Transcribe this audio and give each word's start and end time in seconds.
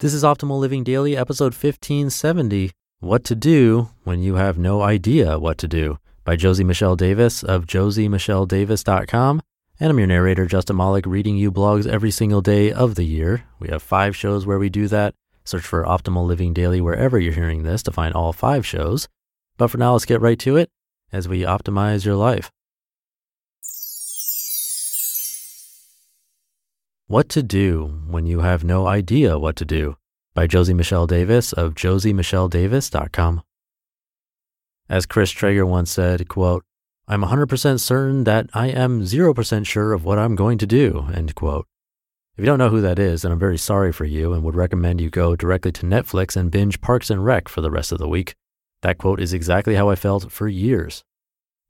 This 0.00 0.14
is 0.14 0.22
Optimal 0.22 0.58
Living 0.58 0.82
Daily, 0.82 1.14
episode 1.14 1.52
1570 1.52 2.70
What 3.00 3.22
to 3.24 3.34
Do 3.34 3.90
When 4.02 4.22
You 4.22 4.36
Have 4.36 4.56
No 4.56 4.80
Idea 4.80 5.38
What 5.38 5.58
to 5.58 5.68
Do 5.68 5.98
by 6.24 6.36
Josie 6.36 6.64
Michelle 6.64 6.96
Davis 6.96 7.42
of 7.42 7.66
josiemichelledavis.com. 7.66 9.42
And 9.78 9.90
I'm 9.90 9.98
your 9.98 10.08
narrator, 10.08 10.46
Justin 10.46 10.76
Malik, 10.76 11.04
reading 11.04 11.36
you 11.36 11.52
blogs 11.52 11.86
every 11.86 12.10
single 12.10 12.40
day 12.40 12.72
of 12.72 12.94
the 12.94 13.04
year. 13.04 13.44
We 13.58 13.68
have 13.68 13.82
five 13.82 14.16
shows 14.16 14.46
where 14.46 14.58
we 14.58 14.70
do 14.70 14.88
that. 14.88 15.14
Search 15.44 15.64
for 15.64 15.84
Optimal 15.84 16.26
Living 16.26 16.54
Daily 16.54 16.80
wherever 16.80 17.18
you're 17.18 17.34
hearing 17.34 17.64
this 17.64 17.82
to 17.82 17.92
find 17.92 18.14
all 18.14 18.32
five 18.32 18.64
shows. 18.64 19.06
But 19.58 19.68
for 19.68 19.76
now, 19.76 19.92
let's 19.92 20.06
get 20.06 20.22
right 20.22 20.38
to 20.38 20.56
it 20.56 20.70
as 21.12 21.28
we 21.28 21.40
optimize 21.40 22.06
your 22.06 22.16
life. 22.16 22.50
What 27.10 27.28
to 27.30 27.42
Do 27.42 28.04
When 28.06 28.24
You 28.24 28.38
Have 28.42 28.62
No 28.62 28.86
Idea 28.86 29.36
What 29.36 29.56
to 29.56 29.64
Do 29.64 29.96
by 30.32 30.46
Josie 30.46 30.74
Michelle 30.74 31.08
Davis 31.08 31.52
of 31.52 31.74
josiemichelledavis.com. 31.74 33.42
As 34.88 35.06
Chris 35.06 35.32
Traeger 35.32 35.66
once 35.66 35.90
said, 35.90 36.28
quote, 36.28 36.62
I'm 37.08 37.22
100% 37.22 37.80
certain 37.80 38.22
that 38.22 38.48
I 38.54 38.68
am 38.68 39.02
0% 39.02 39.66
sure 39.66 39.92
of 39.92 40.04
what 40.04 40.20
I'm 40.20 40.36
going 40.36 40.56
to 40.58 40.68
do, 40.68 41.08
end 41.12 41.34
quote. 41.34 41.66
If 42.36 42.42
you 42.42 42.46
don't 42.46 42.60
know 42.60 42.68
who 42.68 42.80
that 42.80 43.00
is, 43.00 43.22
then 43.22 43.32
I'm 43.32 43.40
very 43.40 43.58
sorry 43.58 43.90
for 43.90 44.04
you 44.04 44.32
and 44.32 44.44
would 44.44 44.54
recommend 44.54 45.00
you 45.00 45.10
go 45.10 45.34
directly 45.34 45.72
to 45.72 45.86
Netflix 45.86 46.36
and 46.36 46.48
binge 46.48 46.80
Parks 46.80 47.10
and 47.10 47.24
Rec 47.24 47.48
for 47.48 47.60
the 47.60 47.72
rest 47.72 47.90
of 47.90 47.98
the 47.98 48.06
week. 48.06 48.36
That 48.82 48.98
quote 48.98 49.18
is 49.18 49.32
exactly 49.32 49.74
how 49.74 49.88
I 49.88 49.96
felt 49.96 50.30
for 50.30 50.46
years. 50.46 51.02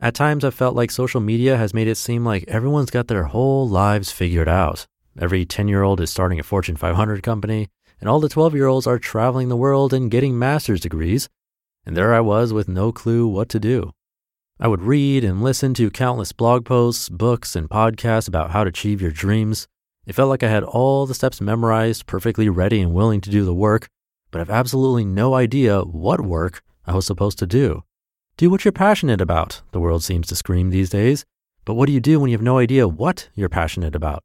At 0.00 0.14
times, 0.14 0.44
I've 0.44 0.54
felt 0.54 0.74
like 0.74 0.90
social 0.90 1.20
media 1.20 1.56
has 1.56 1.72
made 1.72 1.86
it 1.86 1.94
seem 1.94 2.24
like 2.24 2.42
everyone's 2.48 2.90
got 2.90 3.06
their 3.06 3.26
whole 3.26 3.68
lives 3.68 4.10
figured 4.10 4.48
out. 4.48 4.88
Every 5.20 5.44
10 5.44 5.66
year 5.66 5.82
old 5.82 6.00
is 6.00 6.10
starting 6.10 6.38
a 6.38 6.44
Fortune 6.44 6.76
500 6.76 7.22
company, 7.24 7.68
and 8.00 8.08
all 8.08 8.20
the 8.20 8.28
12 8.28 8.54
year 8.54 8.66
olds 8.66 8.86
are 8.86 9.00
traveling 9.00 9.48
the 9.48 9.56
world 9.56 9.92
and 9.92 10.10
getting 10.10 10.38
master's 10.38 10.80
degrees. 10.80 11.28
And 11.84 11.96
there 11.96 12.14
I 12.14 12.20
was 12.20 12.52
with 12.52 12.68
no 12.68 12.92
clue 12.92 13.26
what 13.26 13.48
to 13.48 13.58
do. 13.58 13.92
I 14.60 14.68
would 14.68 14.82
read 14.82 15.24
and 15.24 15.42
listen 15.42 15.74
to 15.74 15.90
countless 15.90 16.32
blog 16.32 16.64
posts, 16.64 17.08
books, 17.08 17.56
and 17.56 17.68
podcasts 17.68 18.28
about 18.28 18.50
how 18.52 18.62
to 18.62 18.68
achieve 18.68 19.02
your 19.02 19.10
dreams. 19.10 19.66
It 20.06 20.14
felt 20.14 20.28
like 20.28 20.42
I 20.42 20.48
had 20.48 20.62
all 20.62 21.06
the 21.06 21.14
steps 21.14 21.40
memorized, 21.40 22.06
perfectly 22.06 22.48
ready 22.48 22.80
and 22.80 22.94
willing 22.94 23.20
to 23.22 23.30
do 23.30 23.44
the 23.44 23.54
work, 23.54 23.88
but 24.30 24.40
I've 24.40 24.50
absolutely 24.50 25.04
no 25.04 25.34
idea 25.34 25.82
what 25.82 26.20
work 26.20 26.62
I 26.86 26.94
was 26.94 27.06
supposed 27.06 27.38
to 27.40 27.46
do. 27.46 27.82
Do 28.36 28.50
what 28.50 28.64
you're 28.64 28.72
passionate 28.72 29.20
about, 29.20 29.62
the 29.72 29.80
world 29.80 30.04
seems 30.04 30.28
to 30.28 30.36
scream 30.36 30.70
these 30.70 30.90
days. 30.90 31.24
But 31.64 31.74
what 31.74 31.86
do 31.86 31.92
you 31.92 32.00
do 32.00 32.20
when 32.20 32.30
you 32.30 32.36
have 32.36 32.42
no 32.42 32.58
idea 32.58 32.86
what 32.88 33.28
you're 33.34 33.48
passionate 33.48 33.94
about? 33.94 34.22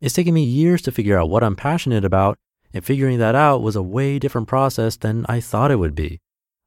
It's 0.00 0.14
taken 0.14 0.34
me 0.34 0.44
years 0.44 0.82
to 0.82 0.92
figure 0.92 1.18
out 1.18 1.28
what 1.28 1.42
I'm 1.42 1.56
passionate 1.56 2.04
about, 2.04 2.38
and 2.72 2.84
figuring 2.84 3.18
that 3.18 3.34
out 3.34 3.62
was 3.62 3.74
a 3.74 3.82
way 3.82 4.18
different 4.18 4.46
process 4.46 4.96
than 4.96 5.26
I 5.28 5.40
thought 5.40 5.70
it 5.70 5.78
would 5.78 5.94
be. 5.94 6.20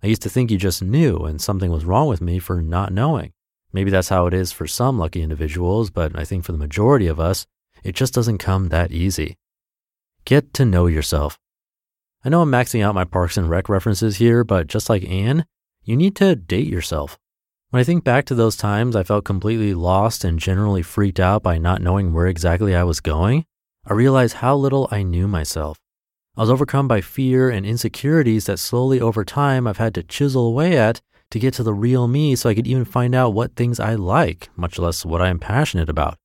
I 0.04 0.08
used 0.08 0.24
to 0.24 0.30
think 0.30 0.52
you 0.52 0.58
just 0.58 0.82
knew 0.82 1.18
and 1.18 1.40
something 1.40 1.72
was 1.72 1.86
wrong 1.86 2.08
with 2.08 2.22
me 2.22 2.40
for 2.40 2.62
not 2.62 2.92
knowing. 2.92 3.32
Maybe 3.72 3.92
that's 3.92 4.10
how 4.10 4.26
it 4.26 4.34
is 4.34 4.52
for 4.52 4.68
some 4.68 4.98
lucky 4.98 5.22
individuals, 5.22 5.90
but 5.90 6.18
I 6.18 6.26
think 6.26 6.44
for 6.44 6.52
the 6.52 6.58
majority 6.58 7.08
of 7.08 7.20
us, 7.20 7.46
it 7.84 7.96
just 7.96 8.14
doesn't 8.14 8.40
come 8.40 8.70
that 8.70 8.92
easy. 8.92 9.38
Get 10.26 10.54
to 10.56 10.66
know 10.66 10.88
yourself. 10.88 11.38
I 12.26 12.30
know 12.30 12.42
I'm 12.42 12.52
maxing 12.52 12.84
out 12.84 12.96
my 12.96 13.06
Parks 13.06 13.38
and 13.38 13.50
Rec 13.50 13.70
references 13.70 14.18
here, 14.18 14.44
but 14.44 14.68
just 14.68 14.90
like 14.90 15.08
Ann, 15.08 15.46
you 15.84 15.96
need 15.96 16.16
to 16.18 16.36
date 16.36 16.68
yourself. 16.68 17.18
When 17.72 17.80
I 17.80 17.86
think 17.86 18.04
back 18.04 18.26
to 18.26 18.36
those 18.36 18.58
times 18.58 18.98
I 18.98 19.04
felt 19.04 19.24
completely 19.24 19.74
lost 19.74 20.26
and 20.26 20.38
generally 20.38 20.82
freaked 20.82 21.22
out 21.22 21.42
by 21.42 21.58
not 21.58 21.82
knowing 21.82 22.12
where 22.12 22.28
exactly 22.28 22.76
I 22.76 22.84
was 22.84 23.00
going, 23.00 23.46
I 23.86 23.94
realized 23.94 24.36
how 24.36 24.58
little 24.58 24.90
I 24.92 25.04
knew 25.04 25.26
myself. 25.26 25.80
I 26.36 26.42
was 26.42 26.50
overcome 26.50 26.90
by 26.90 27.00
fear 27.00 27.50
and 27.50 27.66
insecurities 27.66 28.46
that 28.48 28.60
slowly 28.60 29.00
over 29.00 29.24
time 29.24 29.68
I've 29.68 29.78
had 29.78 29.94
to 29.96 30.04
chisel 30.04 30.48
away 30.48 30.78
at 30.78 31.00
to 31.30 31.40
get 31.40 31.54
to 31.54 31.64
the 31.64 31.74
real 31.74 32.10
me 32.10 32.36
so 32.36 32.50
I 32.50 32.56
could 32.56 32.68
even 32.68 32.84
find 32.84 33.16
out 33.16 33.34
what 33.34 33.56
things 33.56 33.80
I 33.80 33.96
like, 33.96 34.50
much 34.58 34.78
less 34.78 35.06
what 35.06 35.22
I 35.22 35.30
am 35.30 35.40
passionate 35.40 35.90
about. 35.90 36.18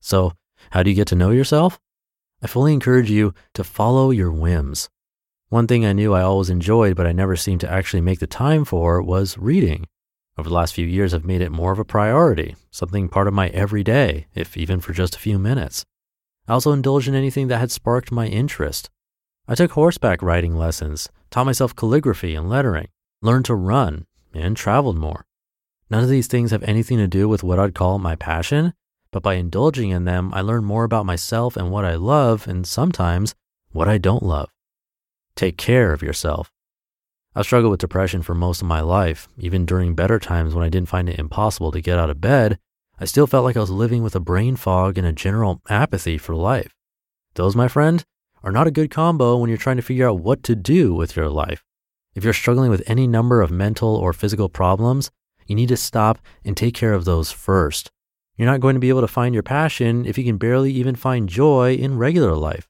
So, 0.00 0.32
how 0.70 0.82
do 0.82 0.90
you 0.90 0.96
get 0.96 1.06
to 1.08 1.14
know 1.14 1.30
yourself? 1.30 1.78
I 2.42 2.48
fully 2.48 2.72
encourage 2.72 3.12
you 3.12 3.32
to 3.54 3.62
follow 3.62 4.10
your 4.10 4.32
whims. 4.32 4.88
One 5.50 5.68
thing 5.68 5.86
I 5.86 5.92
knew 5.92 6.14
I 6.14 6.22
always 6.22 6.50
enjoyed, 6.50 6.96
but 6.96 7.06
I 7.06 7.12
never 7.12 7.36
seemed 7.36 7.60
to 7.60 7.70
actually 7.70 8.00
make 8.00 8.18
the 8.18 8.26
time 8.26 8.64
for 8.64 9.00
was 9.00 9.38
reading. 9.38 9.86
Over 10.40 10.48
the 10.48 10.54
last 10.54 10.72
few 10.72 10.86
years, 10.86 11.12
I've 11.12 11.26
made 11.26 11.42
it 11.42 11.52
more 11.52 11.70
of 11.70 11.78
a 11.78 11.84
priority, 11.84 12.56
something 12.70 13.10
part 13.10 13.28
of 13.28 13.34
my 13.34 13.48
everyday, 13.48 14.26
if 14.34 14.56
even 14.56 14.80
for 14.80 14.94
just 14.94 15.14
a 15.14 15.18
few 15.18 15.38
minutes. 15.38 15.84
I 16.48 16.54
also 16.54 16.72
indulged 16.72 17.08
in 17.08 17.14
anything 17.14 17.48
that 17.48 17.58
had 17.58 17.70
sparked 17.70 18.10
my 18.10 18.26
interest. 18.26 18.88
I 19.46 19.54
took 19.54 19.72
horseback 19.72 20.22
riding 20.22 20.56
lessons, 20.56 21.10
taught 21.30 21.44
myself 21.44 21.76
calligraphy 21.76 22.34
and 22.34 22.48
lettering, 22.48 22.88
learned 23.20 23.44
to 23.44 23.54
run, 23.54 24.06
and 24.32 24.56
traveled 24.56 24.96
more. 24.96 25.26
None 25.90 26.04
of 26.04 26.08
these 26.08 26.26
things 26.26 26.52
have 26.52 26.62
anything 26.62 26.96
to 26.96 27.06
do 27.06 27.28
with 27.28 27.44
what 27.44 27.58
I'd 27.58 27.74
call 27.74 27.98
my 27.98 28.16
passion, 28.16 28.72
but 29.10 29.22
by 29.22 29.34
indulging 29.34 29.90
in 29.90 30.06
them, 30.06 30.32
I 30.32 30.40
learn 30.40 30.64
more 30.64 30.84
about 30.84 31.04
myself 31.04 31.54
and 31.54 31.70
what 31.70 31.84
I 31.84 31.96
love, 31.96 32.48
and 32.48 32.66
sometimes 32.66 33.34
what 33.72 33.88
I 33.88 33.98
don't 33.98 34.22
love. 34.22 34.48
Take 35.36 35.58
care 35.58 35.92
of 35.92 36.02
yourself. 36.02 36.50
I've 37.34 37.44
struggled 37.44 37.70
with 37.70 37.80
depression 37.80 38.22
for 38.22 38.34
most 38.34 38.60
of 38.60 38.66
my 38.66 38.80
life. 38.80 39.28
Even 39.38 39.64
during 39.64 39.94
better 39.94 40.18
times 40.18 40.52
when 40.52 40.64
I 40.64 40.68
didn't 40.68 40.88
find 40.88 41.08
it 41.08 41.18
impossible 41.18 41.70
to 41.70 41.80
get 41.80 41.98
out 41.98 42.10
of 42.10 42.20
bed, 42.20 42.58
I 42.98 43.04
still 43.04 43.28
felt 43.28 43.44
like 43.44 43.56
I 43.56 43.60
was 43.60 43.70
living 43.70 44.02
with 44.02 44.16
a 44.16 44.20
brain 44.20 44.56
fog 44.56 44.98
and 44.98 45.06
a 45.06 45.12
general 45.12 45.62
apathy 45.68 46.18
for 46.18 46.34
life. 46.34 46.74
Those, 47.34 47.54
my 47.54 47.68
friend, 47.68 48.04
are 48.42 48.50
not 48.50 48.66
a 48.66 48.72
good 48.72 48.90
combo 48.90 49.36
when 49.36 49.48
you're 49.48 49.58
trying 49.58 49.76
to 49.76 49.82
figure 49.82 50.08
out 50.08 50.18
what 50.18 50.42
to 50.42 50.56
do 50.56 50.92
with 50.92 51.14
your 51.14 51.28
life. 51.28 51.62
If 52.16 52.24
you're 52.24 52.32
struggling 52.32 52.70
with 52.70 52.82
any 52.86 53.06
number 53.06 53.42
of 53.42 53.52
mental 53.52 53.94
or 53.94 54.12
physical 54.12 54.48
problems, 54.48 55.12
you 55.46 55.54
need 55.54 55.68
to 55.68 55.76
stop 55.76 56.18
and 56.44 56.56
take 56.56 56.74
care 56.74 56.94
of 56.94 57.04
those 57.04 57.30
first. 57.30 57.90
You're 58.36 58.50
not 58.50 58.60
going 58.60 58.74
to 58.74 58.80
be 58.80 58.88
able 58.88 59.02
to 59.02 59.08
find 59.08 59.34
your 59.34 59.42
passion 59.42 60.04
if 60.04 60.18
you 60.18 60.24
can 60.24 60.36
barely 60.36 60.72
even 60.72 60.96
find 60.96 61.28
joy 61.28 61.74
in 61.74 61.98
regular 61.98 62.34
life. 62.34 62.69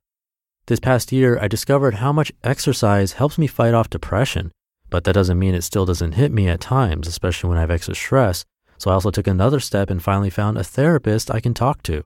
This 0.70 0.78
past 0.78 1.10
year, 1.10 1.36
I 1.42 1.48
discovered 1.48 1.94
how 1.94 2.12
much 2.12 2.30
exercise 2.44 3.14
helps 3.14 3.38
me 3.38 3.48
fight 3.48 3.74
off 3.74 3.90
depression, 3.90 4.52
but 4.88 5.02
that 5.02 5.14
doesn't 5.14 5.36
mean 5.36 5.52
it 5.52 5.62
still 5.62 5.84
doesn't 5.84 6.12
hit 6.12 6.30
me 6.30 6.46
at 6.46 6.60
times, 6.60 7.08
especially 7.08 7.48
when 7.48 7.58
I 7.58 7.62
have 7.62 7.72
extra 7.72 7.96
stress. 7.96 8.44
So 8.78 8.88
I 8.88 8.94
also 8.94 9.10
took 9.10 9.26
another 9.26 9.58
step 9.58 9.90
and 9.90 10.00
finally 10.00 10.30
found 10.30 10.56
a 10.56 10.62
therapist 10.62 11.28
I 11.28 11.40
can 11.40 11.54
talk 11.54 11.82
to. 11.82 12.04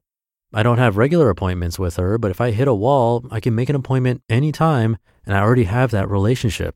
I 0.55 0.62
don't 0.62 0.79
have 0.79 0.97
regular 0.97 1.29
appointments 1.29 1.79
with 1.79 1.97
her, 1.97 2.17
but 2.17 2.31
if 2.31 2.41
I 2.41 2.53
hit 2.53 2.67
a 2.67 2.73
wall, 2.73 3.27
I 3.31 3.38
can 3.38 3.55
make 3.55 3.69
an 3.69 3.77
appointment 3.77 4.23
anytime 4.31 4.97
and 5.27 5.37
I 5.37 5.41
already 5.43 5.65
have 5.65 5.91
that 5.91 6.09
relationship. 6.09 6.75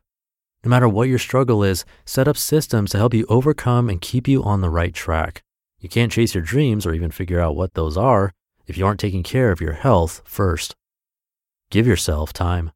No 0.65 0.69
matter 0.69 0.91
what 0.91 1.09
your 1.09 1.19
struggle 1.19 1.65
is, 1.65 1.87
set 2.05 2.29
up 2.29 2.37
systems 2.37 2.91
to 2.91 2.99
help 2.99 3.15
you 3.15 3.25
overcome 3.31 3.89
and 3.89 3.99
keep 3.99 4.29
you 4.29 4.45
on 4.45 4.61
the 4.61 4.69
right 4.69 4.93
track. 4.93 5.43
You 5.81 5.89
can't 5.89 6.13
chase 6.13 6.35
your 6.35 6.45
dreams 6.45 6.85
or 6.85 6.93
even 6.93 7.11
figure 7.11 7.41
out 7.41 7.57
what 7.57 7.73
those 7.73 7.97
are 7.97 8.35
if 8.67 8.77
you 8.77 8.85
aren't 8.85 9.01
taking 9.01 9.23
care 9.23 9.51
of 9.51 9.63
your 9.63 9.73
health 9.73 10.21
first. 10.27 10.75
Give 11.71 11.87
yourself 11.87 12.33
time. 12.33 12.73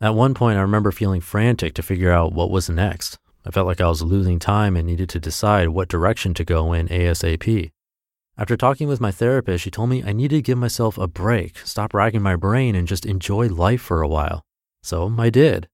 At 0.00 0.16
one 0.16 0.34
point, 0.34 0.58
I 0.58 0.62
remember 0.62 0.90
feeling 0.90 1.20
frantic 1.20 1.74
to 1.74 1.82
figure 1.82 2.10
out 2.10 2.32
what 2.32 2.50
was 2.50 2.68
next. 2.68 3.18
I 3.46 3.50
felt 3.50 3.68
like 3.68 3.80
I 3.80 3.88
was 3.88 4.02
losing 4.02 4.38
time 4.38 4.76
and 4.76 4.86
needed 4.86 5.08
to 5.10 5.20
decide 5.20 5.68
what 5.68 5.88
direction 5.88 6.34
to 6.34 6.44
go 6.44 6.72
in 6.72 6.88
ASAP. 6.88 7.70
After 8.36 8.56
talking 8.56 8.88
with 8.88 9.00
my 9.00 9.12
therapist, 9.12 9.62
she 9.62 9.70
told 9.70 9.90
me 9.90 10.02
I 10.02 10.12
needed 10.12 10.36
to 10.36 10.42
give 10.42 10.58
myself 10.58 10.98
a 10.98 11.06
break, 11.06 11.58
stop 11.58 11.94
racking 11.94 12.22
my 12.22 12.34
brain, 12.34 12.74
and 12.74 12.88
just 12.88 13.06
enjoy 13.06 13.48
life 13.48 13.82
for 13.82 14.02
a 14.02 14.08
while. 14.08 14.44
So 14.82 15.14
I 15.16 15.30
did. 15.30 15.68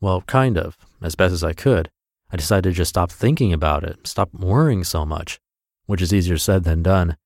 Well, 0.00 0.22
kind 0.22 0.58
of, 0.58 0.76
as 1.02 1.14
best 1.14 1.32
as 1.32 1.44
I 1.44 1.52
could. 1.52 1.90
I 2.32 2.36
decided 2.36 2.70
to 2.70 2.76
just 2.76 2.88
stop 2.88 3.12
thinking 3.12 3.52
about 3.52 3.84
it, 3.84 4.06
stop 4.06 4.34
worrying 4.34 4.82
so 4.82 5.06
much, 5.06 5.38
which 5.86 6.02
is 6.02 6.12
easier 6.12 6.38
said 6.38 6.64
than 6.64 6.82
done. 6.82 7.16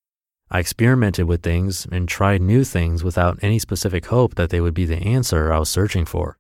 I 0.53 0.59
experimented 0.59 1.27
with 1.27 1.43
things 1.43 1.87
and 1.93 2.09
tried 2.09 2.43
new 2.43 2.65
things 2.65 3.05
without 3.05 3.39
any 3.41 3.61
specific 3.61 4.07
hope 4.07 4.35
that 4.35 4.51
they 4.51 4.61
would 4.61 4.75
be 4.75 4.85
the 4.85 4.97
answer 4.97 5.53
I 5.53 5.61
was 5.61 5.69
searching 5.69 6.05
for. 6.05 6.39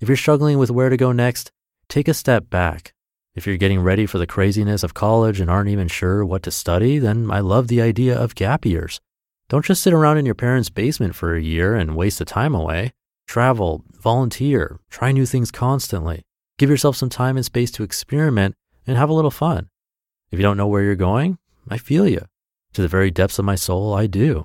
If 0.00 0.08
you're 0.08 0.16
struggling 0.16 0.58
with 0.58 0.70
where 0.70 0.88
to 0.88 0.96
go 0.96 1.12
next, 1.12 1.52
take 1.88 2.08
a 2.08 2.14
step 2.14 2.48
back. 2.48 2.94
If 3.34 3.46
you're 3.46 3.58
getting 3.58 3.80
ready 3.80 4.06
for 4.06 4.16
the 4.16 4.26
craziness 4.26 4.82
of 4.82 4.94
college 4.94 5.38
and 5.38 5.50
aren't 5.50 5.68
even 5.68 5.88
sure 5.88 6.24
what 6.24 6.42
to 6.44 6.50
study, 6.50 6.98
then 6.98 7.30
I 7.30 7.40
love 7.40 7.68
the 7.68 7.82
idea 7.82 8.18
of 8.18 8.34
gap 8.34 8.64
years. 8.64 9.00
Don't 9.50 9.64
just 9.64 9.82
sit 9.82 9.92
around 9.92 10.16
in 10.16 10.24
your 10.24 10.34
parents' 10.34 10.70
basement 10.70 11.14
for 11.14 11.36
a 11.36 11.42
year 11.42 11.74
and 11.76 11.94
waste 11.94 12.20
the 12.20 12.24
time 12.24 12.54
away. 12.54 12.92
Travel, 13.26 13.84
volunteer, 13.92 14.80
try 14.88 15.12
new 15.12 15.26
things 15.26 15.50
constantly. 15.50 16.22
Give 16.56 16.70
yourself 16.70 16.96
some 16.96 17.10
time 17.10 17.36
and 17.36 17.44
space 17.44 17.70
to 17.72 17.82
experiment 17.82 18.54
and 18.86 18.96
have 18.96 19.10
a 19.10 19.14
little 19.14 19.30
fun. 19.30 19.68
If 20.30 20.38
you 20.38 20.42
don't 20.42 20.56
know 20.56 20.66
where 20.66 20.82
you're 20.82 20.94
going, 20.94 21.36
I 21.68 21.76
feel 21.76 22.08
you. 22.08 22.24
To 22.74 22.82
the 22.82 22.88
very 22.88 23.10
depths 23.10 23.38
of 23.38 23.44
my 23.44 23.54
soul, 23.54 23.92
I 23.94 24.06
do. 24.06 24.44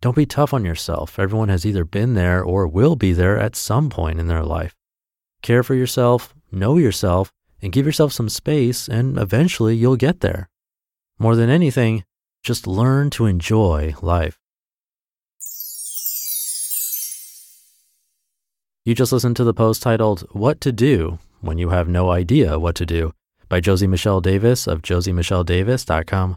Don't 0.00 0.16
be 0.16 0.26
tough 0.26 0.52
on 0.54 0.64
yourself. 0.64 1.18
Everyone 1.18 1.48
has 1.48 1.64
either 1.64 1.84
been 1.84 2.14
there 2.14 2.42
or 2.42 2.68
will 2.68 2.94
be 2.94 3.12
there 3.12 3.38
at 3.38 3.56
some 3.56 3.90
point 3.90 4.20
in 4.20 4.28
their 4.28 4.44
life. 4.44 4.74
Care 5.42 5.62
for 5.62 5.74
yourself, 5.74 6.34
know 6.52 6.76
yourself, 6.76 7.32
and 7.60 7.72
give 7.72 7.86
yourself 7.86 8.12
some 8.12 8.28
space, 8.28 8.88
and 8.88 9.18
eventually 9.18 9.74
you'll 9.74 9.96
get 9.96 10.20
there. 10.20 10.48
More 11.18 11.34
than 11.36 11.50
anything, 11.50 12.04
just 12.42 12.66
learn 12.66 13.10
to 13.10 13.26
enjoy 13.26 13.94
life. 14.02 14.38
You 18.84 18.94
just 18.94 19.12
listened 19.12 19.36
to 19.36 19.44
the 19.44 19.54
post 19.54 19.82
titled 19.82 20.28
What 20.32 20.60
to 20.60 20.70
Do 20.70 21.18
When 21.40 21.56
You 21.56 21.70
Have 21.70 21.88
No 21.88 22.10
Idea 22.10 22.58
What 22.58 22.74
to 22.76 22.84
Do 22.84 23.12
by 23.48 23.60
Josie 23.60 23.86
Michelle 23.86 24.20
Davis 24.20 24.66
of 24.66 24.82
josiemichelledavis.com. 24.82 26.36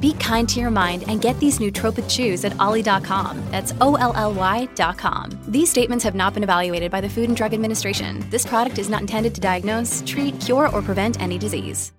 Be 0.00 0.14
kind 0.14 0.48
to 0.48 0.60
your 0.60 0.70
mind 0.70 1.04
and 1.08 1.20
get 1.20 1.38
these 1.40 1.58
nootropic 1.58 2.08
chews 2.08 2.44
at 2.44 2.58
olly.com. 2.58 3.42
That's 3.50 3.72
O 3.80 3.96
L 3.96 4.12
L 4.16 4.34
Y.com. 4.34 5.38
These 5.48 5.70
statements 5.70 6.04
have 6.04 6.14
not 6.14 6.34
been 6.34 6.42
evaluated 6.42 6.90
by 6.90 7.00
the 7.00 7.08
Food 7.08 7.28
and 7.28 7.36
Drug 7.36 7.54
Administration. 7.54 8.24
This 8.30 8.46
product 8.46 8.78
is 8.78 8.88
not 8.88 9.00
intended 9.00 9.34
to 9.34 9.40
diagnose, 9.40 10.02
treat, 10.06 10.40
cure, 10.40 10.68
or 10.68 10.82
prevent 10.82 11.20
any 11.20 11.38
disease. 11.38 11.92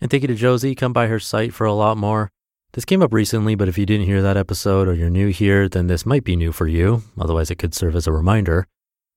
And 0.00 0.10
thank 0.10 0.22
you 0.22 0.28
to 0.28 0.34
Josie. 0.34 0.74
Come 0.74 0.92
by 0.92 1.06
her 1.06 1.18
site 1.18 1.54
for 1.54 1.66
a 1.66 1.72
lot 1.72 1.96
more. 1.96 2.30
This 2.72 2.84
came 2.84 3.00
up 3.00 3.14
recently, 3.14 3.54
but 3.54 3.68
if 3.68 3.78
you 3.78 3.86
didn't 3.86 4.06
hear 4.06 4.20
that 4.20 4.36
episode 4.36 4.86
or 4.86 4.92
you're 4.92 5.08
new 5.08 5.28
here, 5.28 5.68
then 5.68 5.86
this 5.86 6.04
might 6.04 6.24
be 6.24 6.36
new 6.36 6.52
for 6.52 6.66
you. 6.66 7.02
Otherwise, 7.18 7.50
it 7.50 7.56
could 7.56 7.74
serve 7.74 7.96
as 7.96 8.06
a 8.06 8.12
reminder. 8.12 8.66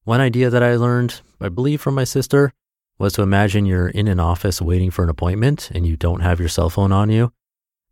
One 0.05 0.21
idea 0.21 0.49
that 0.49 0.63
I 0.63 0.77
learned, 0.77 1.19
I 1.41 1.49
believe 1.49 1.81
from 1.81 1.95
my 1.95 2.05
sister, 2.05 2.53
was 2.97 3.13
to 3.13 3.21
imagine 3.21 3.65
you're 3.65 3.89
in 3.89 4.07
an 4.07 4.19
office 4.19 4.61
waiting 4.61 4.91
for 4.91 5.03
an 5.03 5.09
appointment 5.09 5.69
and 5.71 5.85
you 5.85 5.97
don't 5.97 6.21
have 6.21 6.39
your 6.39 6.49
cell 6.49 6.69
phone 6.69 6.93
on 6.93 7.09
you. 7.09 7.33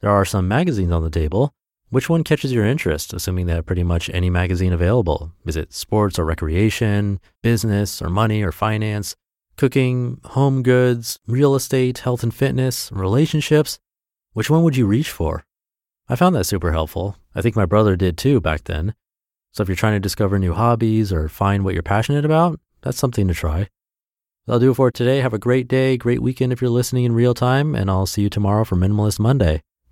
There 0.01 0.11
are 0.11 0.25
some 0.25 0.47
magazines 0.47 0.91
on 0.91 1.03
the 1.03 1.09
table. 1.09 1.53
Which 1.89 2.09
one 2.09 2.23
catches 2.23 2.51
your 2.51 2.65
interest, 2.65 3.13
assuming 3.13 3.45
that 3.47 3.65
pretty 3.65 3.83
much 3.83 4.09
any 4.09 4.29
magazine 4.29 4.73
available? 4.73 5.31
Is 5.45 5.55
it 5.55 5.73
sports 5.73 6.19
or 6.19 6.25
recreation, 6.25 7.19
business 7.41 8.01
or 8.01 8.09
money 8.09 8.44
or 8.44 8.51
finance? 8.51 9.15
cooking, 9.57 10.21
home 10.23 10.63
goods, 10.63 11.19
real 11.27 11.55
estate, 11.55 11.99
health 11.99 12.23
and 12.23 12.33
fitness, 12.33 12.89
relationships. 12.91 13.79
Which 14.33 14.49
one 14.49 14.63
would 14.63 14.77
you 14.77 14.85
reach 14.85 15.09
for? 15.09 15.44
I 16.07 16.15
found 16.15 16.35
that 16.35 16.45
super 16.45 16.71
helpful. 16.71 17.17
I 17.35 17.41
think 17.41 17.55
my 17.55 17.65
brother 17.65 17.95
did 17.95 18.17
too 18.17 18.39
back 18.39 18.63
then. 18.63 18.93
So 19.51 19.63
if 19.63 19.67
you're 19.67 19.75
trying 19.75 19.95
to 19.95 20.00
discover 20.00 20.38
new 20.38 20.53
hobbies 20.53 21.11
or 21.11 21.27
find 21.27 21.65
what 21.65 21.73
you're 21.73 21.83
passionate 21.83 22.23
about, 22.23 22.59
that's 22.81 23.00
something 23.00 23.27
to 23.27 23.33
try. 23.33 23.67
That'll 24.45 24.59
do 24.59 24.71
it 24.71 24.75
for 24.75 24.91
today. 24.91 25.19
Have 25.19 25.33
a 25.33 25.39
great 25.39 25.67
day, 25.67 25.97
great 25.97 26.21
weekend 26.21 26.53
if 26.53 26.61
you're 26.61 26.69
listening 26.69 27.03
in 27.03 27.13
real 27.13 27.33
time, 27.33 27.75
and 27.75 27.89
I'll 27.89 28.05
see 28.05 28.21
you 28.21 28.29
tomorrow 28.29 28.63
for 28.63 28.77
Minimalist 28.77 29.19
Monday, 29.19 29.61